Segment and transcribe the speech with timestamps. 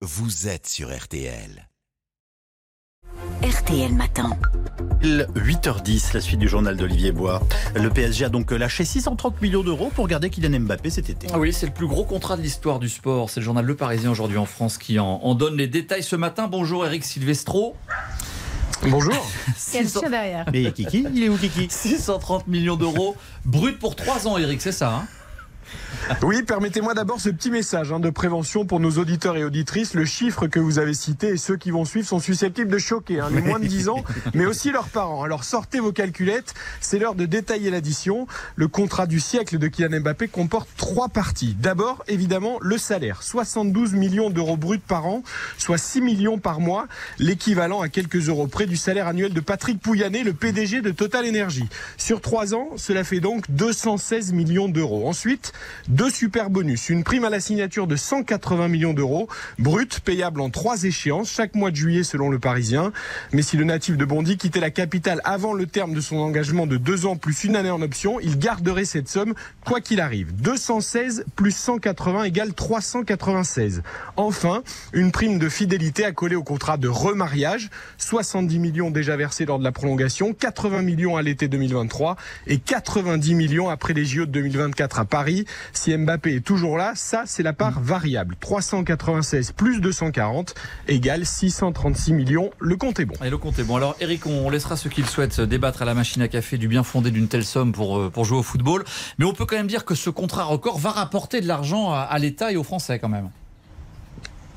[0.00, 1.68] vous êtes sur RTL.
[3.42, 4.30] RTL Matin.
[5.02, 7.42] 8h10, la suite du journal d'Olivier Bois.
[7.74, 11.26] Le PSG a donc lâché 630 millions d'euros pour garder Kylian Mbappé cet été.
[11.32, 13.28] Ah oui, c'est le plus gros contrat de l'histoire du sport.
[13.28, 16.14] C'est le journal Le Parisien aujourd'hui en France qui en, en donne les détails ce
[16.14, 16.46] matin.
[16.46, 17.74] Bonjour Eric Silvestro.
[18.82, 19.14] Bonjour.
[19.72, 20.44] Il y a le chien derrière.
[20.52, 21.66] Mais Kiki, il est où Kiki?
[21.70, 25.08] 630 millions d'euros brut pour 3 ans, Eric, c'est ça hein?
[26.22, 29.94] Oui, permettez-moi d'abord ce petit message hein, de prévention pour nos auditeurs et auditrices.
[29.94, 33.20] Le chiffre que vous avez cité et ceux qui vont suivre sont susceptibles de choquer
[33.20, 34.02] hein, les moins de 10 ans,
[34.34, 35.22] mais aussi leurs parents.
[35.22, 38.26] Alors sortez vos calculettes, c'est l'heure de détailler l'addition.
[38.56, 41.54] Le contrat du siècle de Kylian Mbappé comporte trois parties.
[41.58, 43.22] D'abord, évidemment, le salaire.
[43.22, 45.22] 72 millions d'euros bruts par an,
[45.58, 46.86] soit 6 millions par mois,
[47.18, 51.28] l'équivalent à quelques euros près du salaire annuel de Patrick Pouyanné, le PDG de Total
[51.28, 51.68] Energy.
[51.96, 55.06] Sur trois ans, cela fait donc 216 millions d'euros.
[55.08, 55.52] Ensuite,
[55.88, 60.50] deux super bonus, une prime à la signature de 180 millions d'euros, brut, payable en
[60.50, 62.92] trois échéances, chaque mois de juillet selon le Parisien.
[63.32, 66.66] Mais si le natif de Bondy quittait la capitale avant le terme de son engagement
[66.66, 70.34] de deux ans plus une année en option, il garderait cette somme quoi qu'il arrive.
[70.40, 73.82] 216 plus 180 égale 396.
[74.16, 79.58] Enfin, une prime de fidélité accolée au contrat de remariage, 70 millions déjà versés lors
[79.58, 84.30] de la prolongation, 80 millions à l'été 2023 et 90 millions après les JO de
[84.30, 85.37] 2024 à Paris.
[85.72, 88.36] Si Mbappé est toujours là, ça c'est la part variable.
[88.40, 90.54] 396 plus 240
[90.88, 92.50] égale 636 millions.
[92.58, 93.14] Le compte est bon.
[93.24, 93.76] Et le compte est bon.
[93.76, 96.68] Alors Eric, on laissera ceux qui le souhaitent débattre à la machine à café du
[96.68, 98.84] bien fondé d'une telle somme pour, euh, pour jouer au football.
[99.18, 102.18] Mais on peut quand même dire que ce contrat record va rapporter de l'argent à
[102.18, 103.30] l'État et aux Français quand même.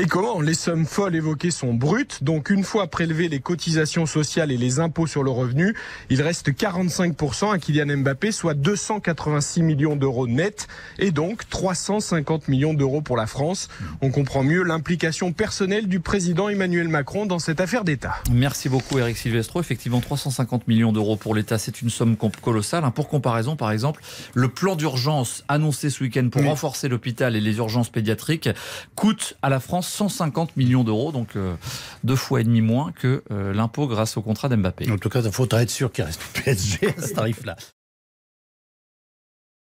[0.00, 4.52] Et comment Les sommes folles évoquées sont brutes, donc une fois prélevées les cotisations sociales
[4.52, 5.74] et les impôts sur le revenu,
[6.08, 10.68] il reste 45% à Kylian Mbappé, soit 286 millions d'euros nets,
[11.00, 13.68] et donc 350 millions d'euros pour la France.
[14.00, 18.14] On comprend mieux l'implication personnelle du président Emmanuel Macron dans cette affaire d'État.
[18.30, 19.58] Merci beaucoup Eric Silvestro.
[19.58, 22.84] Effectivement, 350 millions d'euros pour l'État, c'est une somme colossale.
[22.84, 22.92] hein.
[22.92, 24.00] Pour comparaison, par exemple,
[24.34, 26.46] le plan d'urgence annoncé ce week-end pour Oui.
[26.48, 28.48] renforcer l'hôpital et les urgences pédiatriques
[28.94, 31.54] coûte à la France 150 millions d'euros, donc euh,
[32.04, 34.90] deux fois et demi moins que euh, l'impôt grâce au contrat d'Mbappé.
[34.90, 37.56] En tout cas, il faudra être sûr qu'il reste PSG à ce tarif-là.